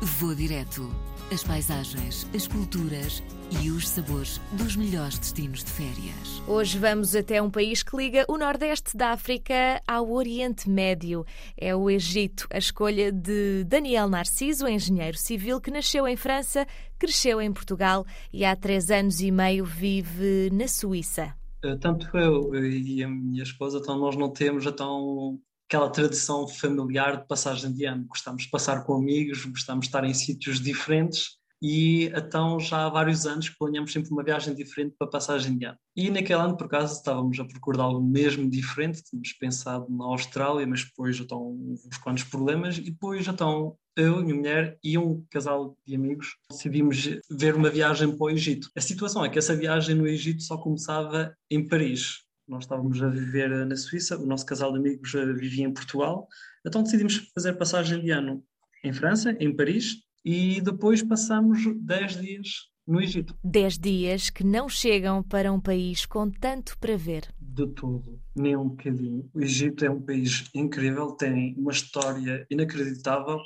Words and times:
Vou 0.00 0.32
direto. 0.32 0.88
As 1.32 1.42
paisagens, 1.42 2.24
as 2.32 2.46
culturas 2.46 3.20
e 3.60 3.68
os 3.68 3.88
sabores 3.88 4.40
dos 4.52 4.76
melhores 4.76 5.18
destinos 5.18 5.64
de 5.64 5.72
férias. 5.72 6.40
Hoje 6.46 6.78
vamos 6.78 7.16
até 7.16 7.42
um 7.42 7.50
país 7.50 7.82
que 7.82 7.96
liga 7.96 8.24
o 8.28 8.38
Nordeste 8.38 8.96
da 8.96 9.10
África 9.10 9.82
ao 9.88 10.08
Oriente 10.12 10.70
Médio. 10.70 11.26
É 11.56 11.74
o 11.74 11.90
Egito. 11.90 12.46
A 12.48 12.58
escolha 12.58 13.10
de 13.10 13.64
Daniel 13.64 14.08
Narciso, 14.08 14.68
engenheiro 14.68 15.18
civil 15.18 15.60
que 15.60 15.72
nasceu 15.72 16.06
em 16.06 16.16
França, 16.16 16.64
cresceu 16.96 17.42
em 17.42 17.52
Portugal 17.52 18.06
e 18.32 18.44
há 18.44 18.54
três 18.54 18.92
anos 18.92 19.20
e 19.20 19.32
meio 19.32 19.64
vive 19.64 20.48
na 20.52 20.68
Suíça. 20.68 21.34
Eh, 21.64 21.76
tanto 21.76 22.16
eu 22.16 22.54
e 22.54 23.02
a 23.02 23.08
minha 23.08 23.42
esposa, 23.42 23.78
então 23.78 23.98
nós 23.98 24.16
não 24.16 24.30
temos 24.30 24.64
então 24.64 25.40
aquela 25.68 25.90
tradição 25.90 26.48
familiar 26.48 27.18
de 27.18 27.28
passagem 27.28 27.70
de 27.72 27.84
ano. 27.84 28.06
Gostamos 28.06 28.44
de 28.44 28.50
passar 28.50 28.84
com 28.84 28.94
amigos, 28.94 29.44
gostamos 29.44 29.84
de 29.84 29.88
estar 29.88 30.02
em 30.02 30.14
sítios 30.14 30.58
diferentes 30.58 31.38
e 31.60 32.04
então 32.14 32.58
já 32.58 32.86
há 32.86 32.88
vários 32.88 33.26
anos 33.26 33.48
que 33.48 33.58
planeamos 33.58 33.92
sempre 33.92 34.10
uma 34.10 34.22
viagem 34.22 34.54
diferente 34.54 34.94
para 34.98 35.08
passagem 35.08 35.58
de 35.58 35.66
ano. 35.66 35.76
E 35.94 36.08
naquele 36.08 36.40
ano, 36.40 36.56
por 36.56 36.66
acaso, 36.66 36.94
estávamos 36.94 37.38
a 37.38 37.44
procurar 37.44 37.82
algo 37.82 38.00
mesmo 38.00 38.48
diferente, 38.48 39.02
tínhamos 39.02 39.32
pensado 39.32 39.86
na 39.90 40.04
Austrália, 40.04 40.66
mas 40.66 40.84
depois 40.84 41.16
já 41.16 41.24
estão 41.24 41.50
uns 41.50 41.98
quantos 41.98 42.24
problemas, 42.24 42.78
e 42.78 42.82
depois 42.82 43.24
já 43.24 43.32
estão 43.32 43.76
eu, 43.96 44.22
minha 44.22 44.36
mulher 44.36 44.78
e 44.82 44.96
um 44.96 45.24
casal 45.28 45.76
de 45.84 45.96
amigos 45.96 46.36
decidimos 46.48 47.18
ver 47.28 47.56
uma 47.56 47.68
viagem 47.68 48.16
para 48.16 48.24
o 48.24 48.30
Egito. 48.30 48.70
A 48.76 48.80
situação 48.80 49.24
é 49.24 49.28
que 49.28 49.38
essa 49.38 49.56
viagem 49.56 49.96
no 49.96 50.06
Egito 50.06 50.42
só 50.42 50.56
começava 50.56 51.34
em 51.50 51.66
Paris. 51.66 52.27
Nós 52.48 52.64
estávamos 52.64 53.02
a 53.02 53.08
viver 53.08 53.66
na 53.66 53.76
Suíça, 53.76 54.18
o 54.18 54.24
nosso 54.24 54.46
casal 54.46 54.72
de 54.72 54.78
amigos 54.78 55.12
vivia 55.12 55.66
em 55.66 55.72
Portugal, 55.72 56.26
então 56.66 56.82
decidimos 56.82 57.30
fazer 57.34 57.52
passagem 57.52 58.00
de 58.00 58.10
ano 58.10 58.42
em 58.82 58.90
França, 58.90 59.36
em 59.38 59.54
Paris, 59.54 59.96
e 60.24 60.60
depois 60.62 61.02
passamos 61.02 61.58
10 61.82 62.20
dias 62.20 62.48
no 62.86 63.02
Egito. 63.02 63.36
10 63.44 63.78
dias 63.78 64.30
que 64.30 64.42
não 64.42 64.66
chegam 64.66 65.22
para 65.22 65.52
um 65.52 65.60
país 65.60 66.06
com 66.06 66.30
tanto 66.30 66.78
para 66.78 66.96
ver. 66.96 67.28
De 67.38 67.66
tudo, 67.66 68.18
nem 68.34 68.56
um 68.56 68.70
bocadinho. 68.70 69.28
O 69.34 69.40
Egito 69.42 69.84
é 69.84 69.90
um 69.90 70.00
país 70.00 70.48
incrível, 70.54 71.12
tem 71.12 71.54
uma 71.58 71.72
história 71.72 72.46
inacreditável. 72.50 73.38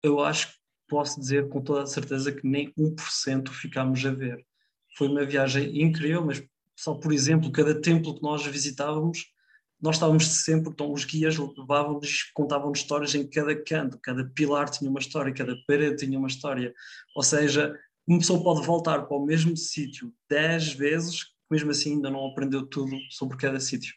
Eu 0.00 0.20
acho 0.20 0.48
que 0.48 0.54
posso 0.88 1.18
dizer 1.18 1.48
com 1.48 1.60
toda 1.60 1.82
a 1.82 1.86
certeza 1.86 2.30
que 2.30 2.46
nem 2.46 2.72
1% 2.78 3.48
ficámos 3.48 4.04
a 4.06 4.12
ver. 4.12 4.46
Foi 4.96 5.08
uma 5.08 5.24
viagem 5.24 5.82
incrível, 5.82 6.24
mas 6.24 6.40
só 6.76 6.94
por 6.94 7.12
exemplo, 7.12 7.52
cada 7.52 7.80
templo 7.80 8.14
que 8.14 8.22
nós 8.22 8.44
visitávamos, 8.46 9.26
nós 9.80 9.96
estávamos 9.96 10.26
sempre, 10.26 10.70
então 10.70 10.92
os 10.92 11.04
guias 11.04 11.36
levavam-nos, 11.36 12.30
contavam-nos 12.32 12.78
histórias 12.78 13.14
em 13.14 13.28
cada 13.28 13.54
canto, 13.54 13.98
cada 14.02 14.24
pilar 14.24 14.68
tinha 14.70 14.88
uma 14.88 15.00
história, 15.00 15.34
cada 15.34 15.54
parede 15.66 16.06
tinha 16.06 16.18
uma 16.18 16.28
história. 16.28 16.72
Ou 17.14 17.22
seja, 17.22 17.78
uma 18.06 18.18
pessoa 18.18 18.42
pode 18.42 18.66
voltar 18.66 19.02
para 19.02 19.16
o 19.16 19.24
mesmo 19.24 19.56
sítio 19.56 20.12
dez 20.28 20.72
vezes, 20.72 21.26
mesmo 21.50 21.70
assim 21.70 21.94
ainda 21.94 22.10
não 22.10 22.26
aprendeu 22.26 22.66
tudo 22.66 22.96
sobre 23.10 23.36
cada 23.36 23.60
sítio. 23.60 23.94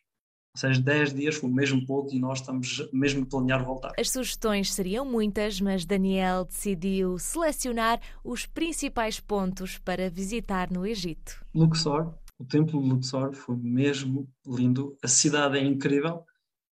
Ou 0.56 0.60
seja, 0.60 0.82
10 0.82 1.14
dias 1.14 1.36
foi 1.36 1.52
mesmo 1.52 1.86
pouco 1.86 2.12
e 2.12 2.20
nós 2.20 2.40
estamos 2.40 2.90
mesmo 2.92 3.22
a 3.22 3.26
planear 3.28 3.64
voltar. 3.64 3.92
As 3.96 4.10
sugestões 4.10 4.74
seriam 4.74 5.06
muitas, 5.06 5.62
mas 5.62 5.86
Daniel 5.86 6.46
decidiu 6.46 7.20
selecionar 7.20 8.02
os 8.24 8.48
principais 8.48 9.20
pontos 9.20 9.78
para 9.78 10.10
visitar 10.10 10.72
no 10.72 10.84
Egito. 10.84 11.46
Luxor, 11.54 12.12
o 12.40 12.46
templo 12.46 12.82
de 12.82 12.90
Luxor 12.90 13.34
foi 13.34 13.56
mesmo 13.56 14.30
lindo, 14.46 14.98
a 15.04 15.08
cidade 15.08 15.58
é 15.58 15.64
incrível. 15.64 16.24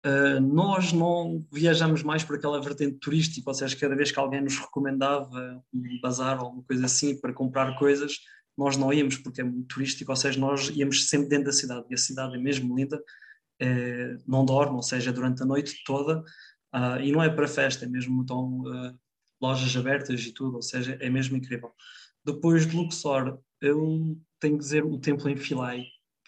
Uh, 0.05 0.39
nós 0.39 0.93
não 0.93 1.45
viajamos 1.51 2.03
mais 2.03 2.23
por 2.23 2.37
aquela 2.37 2.61
vertente 2.61 2.97
turística, 2.99 3.49
ou 3.49 3.53
seja, 3.53 3.75
cada 3.75 3.95
vez 3.95 4.11
que 4.11 4.19
alguém 4.19 4.41
nos 4.41 4.57
recomendava 4.57 5.61
um 5.73 5.99
bazar 6.01 6.39
ou 6.39 6.45
alguma 6.45 6.63
coisa 6.63 6.85
assim 6.85 7.19
para 7.19 7.33
comprar 7.33 7.77
coisas, 7.77 8.19
nós 8.57 8.77
não 8.77 8.93
íamos 8.93 9.17
porque 9.17 9.41
é 9.41 9.43
muito 9.43 9.67
turístico, 9.67 10.11
ou 10.11 10.15
seja, 10.15 10.39
nós 10.39 10.69
íamos 10.69 11.09
sempre 11.09 11.29
dentro 11.29 11.45
da 11.45 11.51
cidade 11.51 11.85
e 11.89 11.93
a 11.93 11.97
cidade 11.97 12.35
é 12.35 12.37
mesmo 12.37 12.75
linda, 12.75 13.01
é, 13.59 14.17
não 14.25 14.45
dorme, 14.45 14.75
ou 14.75 14.81
seja, 14.81 15.11
durante 15.11 15.41
a 15.43 15.45
noite 15.45 15.83
toda, 15.85 16.19
uh, 16.73 17.01
e 17.01 17.11
não 17.11 17.21
é 17.21 17.29
para 17.29 17.47
festa, 17.47 17.85
é 17.85 17.87
mesmo 17.87 18.21
então 18.21 18.61
uh, 18.61 18.99
lojas 19.41 19.75
abertas 19.75 20.21
e 20.21 20.33
tudo, 20.33 20.55
ou 20.55 20.61
seja, 20.61 20.97
é 20.99 21.09
mesmo 21.09 21.35
incrível. 21.37 21.73
Depois 22.25 22.65
de 22.65 22.75
Luxor, 22.75 23.39
eu 23.61 24.17
tenho 24.39 24.57
que 24.57 24.63
dizer 24.63 24.85
o 24.85 24.97
templo 24.97 25.29
em 25.29 25.35
Philae. 25.35 25.85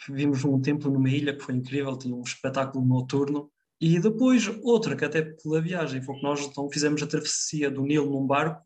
Vimos 0.10 0.44
um 0.44 0.60
templo 0.60 0.92
numa 0.92 1.10
ilha 1.10 1.36
que 1.36 1.44
foi 1.44 1.56
incrível, 1.56 1.98
tinha 1.98 2.16
um 2.16 2.22
espetáculo 2.22 2.86
noturno. 2.86 3.52
E 3.80 4.00
depois 4.00 4.48
outra, 4.64 4.96
que 4.96 5.06
até 5.06 5.22
pela 5.22 5.62
viagem, 5.62 6.02
foi 6.02 6.16
que 6.16 6.24
nós 6.24 6.42
então 6.42 6.70
fizemos 6.70 7.02
a 7.02 7.08
travessia 7.08 7.70
do 7.72 7.84
Nilo 7.84 8.10
num 8.12 8.28
barco 8.28 8.62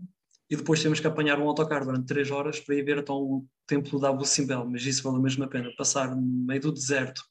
e 0.49 0.55
depois 0.55 0.81
temos 0.81 0.99
que 0.99 1.07
apanhar 1.07 1.39
um 1.39 1.47
autocarro 1.47 1.85
durante 1.85 2.05
três 2.05 2.29
horas 2.31 2.59
para 2.59 2.75
ir 2.75 2.83
ver 2.83 2.99
então 2.99 3.15
o 3.15 3.45
templo 3.65 3.99
de 3.99 4.05
Abu 4.05 4.25
Simbel, 4.25 4.65
mas 4.69 4.85
isso 4.85 5.03
vale 5.03 5.17
a 5.17 5.21
mesma 5.21 5.47
pena, 5.47 5.71
passar 5.75 6.15
no 6.15 6.21
meio 6.21 6.61
do 6.61 6.71
deserto, 6.71 7.23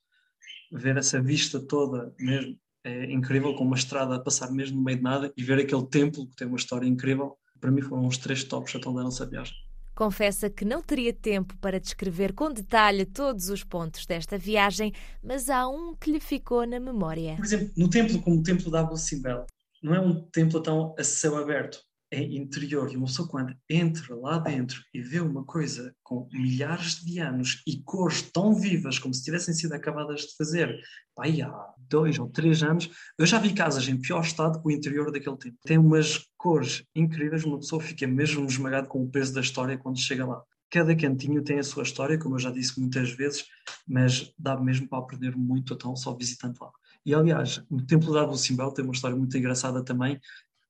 ver 0.72 0.96
essa 0.96 1.22
vista 1.22 1.60
toda 1.60 2.12
mesmo, 2.18 2.58
é 2.82 3.10
incrível, 3.12 3.54
com 3.54 3.64
uma 3.64 3.76
estrada 3.76 4.16
a 4.16 4.20
passar 4.20 4.50
mesmo 4.50 4.78
no 4.78 4.82
meio 4.82 4.98
de 4.98 5.02
nada 5.02 5.32
e 5.36 5.42
ver 5.42 5.58
aquele 5.58 5.86
templo 5.86 6.28
que 6.28 6.36
tem 6.36 6.46
uma 6.46 6.56
história 6.56 6.86
incrível, 6.86 7.36
para 7.60 7.70
mim 7.70 7.80
foram 7.80 8.06
os 8.06 8.18
três 8.18 8.44
tops 8.44 8.74
então 8.74 8.92
da 8.92 9.02
nossa 9.02 9.24
viagem. 9.24 9.54
Confessa 9.94 10.50
que 10.50 10.64
não 10.64 10.82
teria 10.82 11.12
tempo 11.12 11.56
para 11.58 11.78
descrever 11.78 12.32
com 12.32 12.50
detalhe 12.50 13.06
todos 13.06 13.48
os 13.48 13.62
pontos 13.62 14.06
desta 14.06 14.36
viagem, 14.36 14.92
mas 15.22 15.48
há 15.48 15.68
um 15.68 15.94
que 15.94 16.10
lhe 16.10 16.20
ficou 16.20 16.66
na 16.66 16.80
memória. 16.80 17.36
Por 17.36 17.44
exemplo, 17.44 17.70
no 17.76 17.88
templo 17.88 18.20
como 18.20 18.40
o 18.40 18.42
templo 18.42 18.70
da 18.70 18.80
Abu 18.80 18.96
Simbel, 18.96 19.46
não 19.82 19.94
é 19.94 20.00
um 20.00 20.20
templo 20.30 20.60
tão 20.60 20.94
a 20.98 21.04
céu 21.04 21.36
aberto, 21.36 21.78
é 22.10 22.22
interior. 22.22 22.90
E 22.90 22.96
uma 22.96 23.06
pessoa, 23.06 23.28
quando 23.28 23.54
entra 23.68 24.14
lá 24.16 24.38
dentro 24.38 24.80
e 24.92 25.00
vê 25.00 25.20
uma 25.20 25.44
coisa 25.44 25.94
com 26.02 26.28
milhares 26.32 27.04
de 27.04 27.18
anos 27.18 27.62
e 27.66 27.82
cores 27.82 28.22
tão 28.22 28.54
vivas 28.54 28.98
como 28.98 29.12
se 29.12 29.22
tivessem 29.22 29.52
sido 29.52 29.72
acabadas 29.74 30.22
de 30.22 30.36
fazer 30.36 30.80
pai, 31.14 31.42
há 31.42 31.73
dois 31.88 32.18
ou 32.18 32.28
três 32.28 32.62
anos, 32.62 32.90
eu 33.18 33.26
já 33.26 33.38
vi 33.38 33.52
casas 33.52 33.88
em 33.88 33.96
pior 33.96 34.22
estado 34.22 34.60
que 34.60 34.68
o 34.68 34.70
interior 34.70 35.10
daquele 35.10 35.36
tempo. 35.36 35.56
Tem 35.64 35.78
umas 35.78 36.26
cores 36.36 36.84
incríveis, 36.94 37.44
uma 37.44 37.58
pessoa 37.58 37.80
fica 37.80 38.06
mesmo 38.06 38.46
esmagado 38.46 38.88
com 38.88 39.02
o 39.02 39.08
peso 39.08 39.34
da 39.34 39.40
história 39.40 39.78
quando 39.78 39.98
chega 39.98 40.26
lá. 40.26 40.42
Cada 40.70 40.94
cantinho 40.96 41.42
tem 41.42 41.58
a 41.58 41.62
sua 41.62 41.82
história, 41.82 42.18
como 42.18 42.34
eu 42.34 42.38
já 42.40 42.50
disse 42.50 42.80
muitas 42.80 43.10
vezes, 43.10 43.44
mas 43.86 44.32
dá 44.38 44.56
mesmo 44.56 44.88
para 44.88 44.98
aprender 44.98 45.36
muito 45.36 45.74
então 45.74 45.94
só 45.94 46.14
visitando 46.14 46.58
lá. 46.60 46.70
E 47.06 47.14
aliás, 47.14 47.62
o 47.70 47.82
Templo 47.82 48.12
de 48.12 48.18
Abu 48.18 48.36
Simbel 48.36 48.72
tem 48.72 48.84
uma 48.84 48.94
história 48.94 49.16
muito 49.16 49.36
engraçada 49.36 49.84
também, 49.84 50.18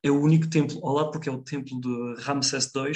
é 0.04 0.10
o 0.10 0.20
único 0.20 0.46
templo 0.46 0.86
lado, 0.92 1.10
porque 1.10 1.30
é 1.30 1.32
o 1.32 1.40
templo 1.40 1.80
de 1.80 2.22
Ramsés 2.22 2.70
II, 2.76 2.92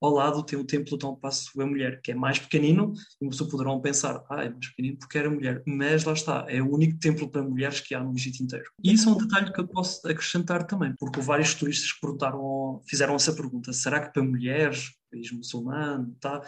ao 0.00 0.10
lado 0.10 0.42
tem 0.44 0.58
o 0.58 0.64
templo 0.64 0.96
de 0.96 1.06
onde 1.06 1.20
passa 1.20 1.50
a 1.58 1.66
mulher, 1.66 2.00
que 2.02 2.12
é 2.12 2.14
mais 2.14 2.38
pequenino, 2.38 2.92
e 3.20 3.24
uma 3.24 3.30
pessoa 3.30 3.50
poderão 3.50 3.80
pensar, 3.80 4.22
ah, 4.30 4.44
é 4.44 4.50
mais 4.50 4.68
pequenino 4.68 4.98
porque 4.98 5.18
era 5.18 5.30
mulher, 5.30 5.62
mas 5.66 6.04
lá 6.04 6.12
está, 6.12 6.46
é 6.48 6.60
o 6.62 6.72
único 6.72 6.98
templo 6.98 7.28
para 7.30 7.42
mulheres 7.42 7.80
que 7.80 7.94
há 7.94 8.02
no 8.02 8.14
Egito 8.14 8.42
inteiro. 8.42 8.70
E 8.82 8.92
isso 8.92 9.08
é 9.08 9.12
um 9.12 9.18
detalhe 9.18 9.52
que 9.52 9.60
eu 9.60 9.66
posso 9.66 10.06
acrescentar 10.06 10.66
também, 10.66 10.94
porque 10.98 11.20
vários 11.20 11.54
turistas 11.54 11.92
perguntaram, 12.00 12.80
fizeram 12.86 13.14
essa 13.14 13.32
pergunta, 13.32 13.72
será 13.72 14.00
que 14.00 14.12
para 14.12 14.22
mulheres, 14.22 14.90
país 15.10 15.32
muçulmano, 15.32 16.14
tá? 16.20 16.42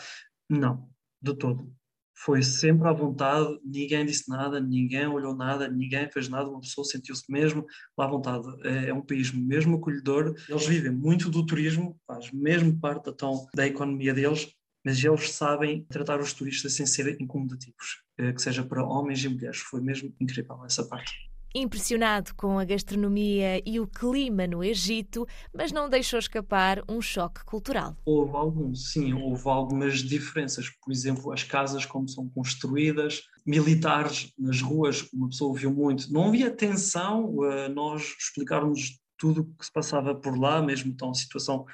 Não, 0.48 0.88
de 1.22 1.34
todo 1.34 1.79
foi 2.24 2.42
sempre 2.42 2.86
à 2.86 2.92
vontade, 2.92 3.58
ninguém 3.64 4.04
disse 4.04 4.28
nada, 4.28 4.60
ninguém 4.60 5.06
olhou 5.06 5.34
nada, 5.34 5.68
ninguém 5.68 6.10
fez 6.10 6.28
nada, 6.28 6.50
uma 6.50 6.60
pessoa 6.60 6.84
sentiu-se 6.84 7.24
mesmo 7.30 7.64
à 7.98 8.06
vontade. 8.06 8.46
É, 8.62 8.88
é, 8.90 8.94
um 8.94 9.00
país 9.00 9.32
mesmo 9.32 9.76
acolhedor, 9.76 10.34
eles 10.48 10.66
vivem 10.66 10.92
muito 10.92 11.30
do 11.30 11.46
turismo, 11.46 11.98
faz 12.06 12.30
mesmo 12.30 12.78
parte 12.78 13.08
então, 13.08 13.48
da 13.54 13.66
economia 13.66 14.12
deles, 14.12 14.48
mas 14.84 15.02
eles 15.02 15.30
sabem 15.30 15.84
tratar 15.88 16.20
os 16.20 16.34
turistas 16.34 16.74
sem 16.74 16.86
serem 16.86 17.16
incomodativos, 17.20 18.02
eh, 18.18 18.32
que 18.32 18.40
seja 18.40 18.64
para 18.64 18.84
homens 18.84 19.22
e 19.24 19.28
mulheres. 19.28 19.58
Foi 19.58 19.80
mesmo 19.80 20.14
incrível 20.18 20.64
essa 20.64 20.86
parte. 20.86 21.12
Impressionado 21.52 22.32
com 22.36 22.60
a 22.60 22.64
gastronomia 22.64 23.60
e 23.66 23.80
o 23.80 23.86
clima 23.86 24.46
no 24.46 24.62
Egito, 24.62 25.26
mas 25.52 25.72
não 25.72 25.88
deixou 25.88 26.18
escapar 26.18 26.80
um 26.88 27.00
choque 27.00 27.44
cultural. 27.44 27.96
Houve 28.04 28.36
alguns, 28.36 28.92
sim, 28.92 29.12
houve 29.12 29.48
algumas 29.48 29.98
diferenças. 29.98 30.68
Por 30.68 30.92
exemplo, 30.92 31.32
as 31.32 31.42
casas 31.42 31.84
como 31.84 32.08
são 32.08 32.28
construídas, 32.28 33.22
militares 33.44 34.32
nas 34.38 34.62
ruas, 34.62 35.08
uma 35.12 35.28
pessoa 35.28 35.58
viu 35.58 35.72
muito. 35.72 36.12
Não 36.12 36.28
havia 36.28 36.50
tensão, 36.50 37.34
uh, 37.36 37.68
nós 37.74 38.14
explicarmos 38.20 39.00
tudo 39.18 39.40
o 39.40 39.58
que 39.58 39.66
se 39.66 39.72
passava 39.72 40.14
por 40.14 40.38
lá, 40.38 40.62
mesmo 40.62 40.92
então 40.92 41.12
situação 41.12 41.66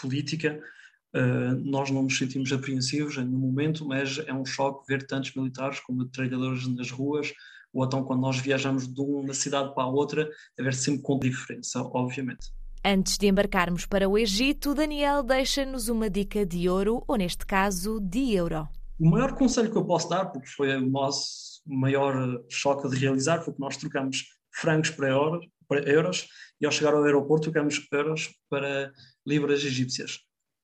política. 0.00 0.62
Uh, 1.14 1.54
nós 1.64 1.90
não 1.90 2.02
nos 2.02 2.18
sentimos 2.18 2.52
apreensivos 2.52 3.16
no 3.16 3.38
momento, 3.38 3.86
mas 3.86 4.18
é 4.26 4.32
um 4.32 4.44
choque 4.44 4.86
ver 4.86 5.06
tantos 5.06 5.34
militares 5.34 5.80
como 5.80 6.04
trabalhadores 6.06 6.66
nas 6.68 6.90
ruas, 6.90 7.32
ou 7.72 7.84
então 7.84 8.04
quando 8.04 8.20
nós 8.20 8.38
viajamos 8.38 8.86
de 8.86 9.00
uma 9.00 9.34
cidade 9.34 9.74
para 9.74 9.84
a 9.84 9.88
outra, 9.88 10.28
haver 10.58 10.74
sempre 10.74 11.02
com 11.02 11.18
diferença, 11.18 11.82
obviamente. 11.82 12.52
Antes 12.84 13.16
de 13.16 13.28
embarcarmos 13.28 13.86
para 13.86 14.08
o 14.08 14.18
Egito, 14.18 14.74
Daniel 14.74 15.22
deixa-nos 15.22 15.88
uma 15.88 16.10
dica 16.10 16.44
de 16.44 16.68
ouro, 16.68 17.04
ou 17.06 17.16
neste 17.16 17.46
caso, 17.46 18.00
de 18.00 18.34
euro. 18.34 18.68
O 18.98 19.08
maior 19.08 19.34
conselho 19.34 19.70
que 19.70 19.76
eu 19.76 19.84
posso 19.84 20.08
dar, 20.08 20.26
porque 20.26 20.48
foi 20.48 20.76
o 20.76 20.90
nosso 20.90 21.62
maior 21.66 22.42
choque 22.48 22.88
de 22.88 22.96
realizar, 22.96 23.40
foi 23.42 23.54
que 23.54 23.60
nós 23.60 23.76
trocamos 23.76 24.24
francos 24.52 24.90
para 24.90 25.08
euros, 25.08 25.46
para 25.68 25.88
euros 25.88 26.28
e 26.60 26.66
ao 26.66 26.72
chegar 26.72 26.92
ao 26.92 27.04
aeroporto 27.04 27.50
trocamos 27.50 27.80
euros 27.90 28.30
para 28.50 28.92
libras 29.26 29.64
egípcias. 29.64 30.20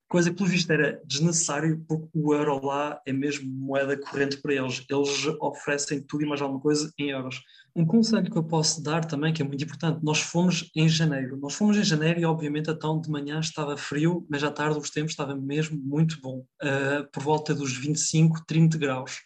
Coisa 0.09 0.31
que, 0.31 0.37
pelo 0.37 0.49
visto, 0.49 0.71
era 0.71 1.03
desnecessário 1.05 1.85
porque 1.87 2.09
o 2.15 2.33
euro 2.33 2.65
lá 2.65 2.99
é 3.05 3.13
mesmo 3.13 3.51
moeda 3.51 3.95
corrente 3.95 4.39
para 4.39 4.55
eles. 4.55 4.83
Eles 4.89 5.27
oferecem 5.39 6.01
tudo 6.01 6.25
e 6.25 6.27
mais 6.27 6.41
alguma 6.41 6.61
coisa 6.61 6.91
em 6.99 7.11
euros. 7.11 7.43
Um 7.77 7.85
conselho 7.85 8.31
que 8.31 8.39
eu 8.39 8.43
posso 8.43 8.83
dar 8.83 9.05
também, 9.05 9.35
que 9.35 9.43
é 9.43 9.45
muito 9.45 9.63
importante, 9.63 10.03
nós 10.03 10.21
fomos 10.21 10.71
em 10.75 10.89
janeiro. 10.89 11.37
Nós 11.37 11.55
fomos 11.55 11.77
em 11.77 11.85
janeiro 11.85 12.21
e, 12.21 12.25
obviamente, 12.25 12.71
então 12.71 12.99
de 12.99 13.11
manhã 13.11 13.39
estava 13.39 13.77
frio, 13.77 14.27
mas 14.31 14.43
à 14.43 14.51
tarde 14.51 14.79
os 14.79 14.89
tempos 14.89 15.13
estava 15.13 15.37
mesmo 15.37 15.79
muito 15.79 16.19
bom, 16.23 16.39
uh, 16.63 17.07
por 17.13 17.23
volta 17.23 17.55
dos 17.55 17.77
25, 17.77 18.47
30 18.47 18.79
graus. 18.79 19.19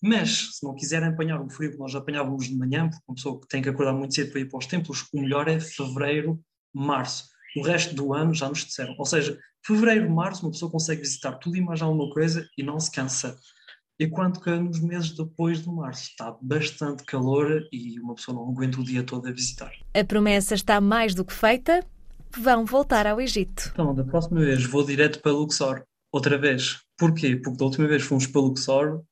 Mas, 0.00 0.56
se 0.56 0.64
não 0.64 0.76
quiserem 0.76 1.08
apanhar 1.08 1.40
o 1.40 1.50
frio 1.50 1.72
que 1.72 1.78
nós 1.78 1.94
apanhávamos 1.96 2.46
de 2.46 2.56
manhã, 2.56 2.88
porque 2.88 3.04
uma 3.08 3.16
pessoa 3.16 3.40
que 3.40 3.48
tem 3.48 3.60
que 3.60 3.68
acordar 3.68 3.92
muito 3.92 4.14
cedo 4.14 4.30
para 4.30 4.40
ir 4.40 4.48
para 4.48 4.58
os 4.58 4.66
templos, 4.66 5.04
o 5.12 5.20
melhor 5.20 5.48
é 5.48 5.58
fevereiro, 5.58 6.40
março. 6.72 7.24
O 7.56 7.62
resto 7.62 7.94
do 7.94 8.12
ano 8.12 8.34
já 8.34 8.48
nos 8.48 8.64
disseram. 8.64 8.94
Ou 8.98 9.06
seja, 9.06 9.38
fevereiro, 9.64 10.10
março, 10.10 10.44
uma 10.44 10.52
pessoa 10.52 10.70
consegue 10.70 11.02
visitar 11.02 11.32
tudo 11.32 11.56
e 11.56 11.60
mais 11.60 11.82
alguma 11.82 12.10
coisa 12.10 12.48
e 12.56 12.62
não 12.62 12.78
se 12.78 12.90
cansa. 12.90 13.36
Enquanto 14.00 14.40
que 14.40 14.50
nos 14.50 14.80
meses 14.80 15.10
depois 15.10 15.62
de 15.62 15.68
março 15.68 16.10
está 16.10 16.36
bastante 16.40 17.04
calor 17.04 17.62
e 17.72 17.98
uma 17.98 18.14
pessoa 18.14 18.36
não 18.36 18.48
aguenta 18.48 18.80
o 18.80 18.84
dia 18.84 19.02
todo 19.02 19.26
a 19.26 19.32
visitar. 19.32 19.72
A 19.92 20.04
promessa 20.04 20.54
está 20.54 20.80
mais 20.80 21.14
do 21.14 21.24
que 21.24 21.34
feita. 21.34 21.84
Vão 22.36 22.64
voltar 22.64 23.06
ao 23.06 23.20
Egito. 23.20 23.70
Então, 23.72 23.94
da 23.94 24.04
próxima 24.04 24.40
vez 24.40 24.64
vou 24.64 24.84
direto 24.84 25.20
para 25.20 25.32
Luxor. 25.32 25.82
Outra 26.12 26.38
vez. 26.38 26.80
Porquê? 26.96 27.36
Porque 27.36 27.58
da 27.58 27.64
última 27.64 27.88
vez 27.88 28.02
fomos 28.02 28.26
para 28.26 28.40
Luxor, 28.40 29.02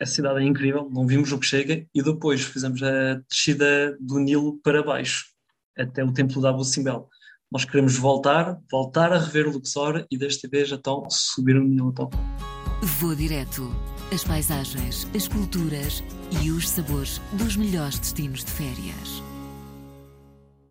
a 0.00 0.06
cidade 0.06 0.40
é 0.40 0.42
incrível, 0.42 0.88
não 0.92 1.06
vimos 1.06 1.32
o 1.32 1.38
que 1.38 1.46
chega, 1.46 1.86
e 1.94 2.02
depois 2.02 2.42
fizemos 2.42 2.82
a 2.82 3.14
descida 3.28 3.96
do 4.00 4.18
Nilo 4.18 4.58
para 4.62 4.82
baixo, 4.82 5.26
até 5.76 6.04
o 6.04 6.12
templo 6.12 6.40
de 6.40 6.46
Abu 6.46 6.64
Simbel. 6.64 7.08
Nós 7.56 7.64
queremos 7.64 7.96
voltar, 7.96 8.60
voltar 8.70 9.14
a 9.14 9.18
rever 9.18 9.48
o 9.48 9.52
Luxor 9.52 10.04
e 10.10 10.18
desta 10.18 10.46
vez 10.46 10.70
então 10.70 11.08
subir 11.08 11.54
no 11.54 11.64
Nilo. 11.64 11.88
Então. 11.88 12.10
Vou 12.82 13.14
direto. 13.14 13.74
As 14.12 14.22
paisagens, 14.22 15.08
as 15.16 15.26
culturas 15.26 16.04
e 16.42 16.50
os 16.50 16.68
sabores 16.68 17.18
dos 17.32 17.56
melhores 17.56 17.98
destinos 17.98 18.44
de 18.44 18.50
férias. 18.50 19.22